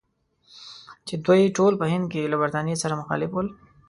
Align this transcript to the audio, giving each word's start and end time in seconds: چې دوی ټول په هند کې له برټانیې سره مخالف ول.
چې 1.07 1.15
دوی 1.25 1.41
ټول 1.57 1.73
په 1.77 1.85
هند 1.91 2.05
کې 2.11 2.31
له 2.31 2.37
برټانیې 2.41 2.77
سره 2.83 2.99
مخالف 3.01 3.31
ول. 3.33 3.47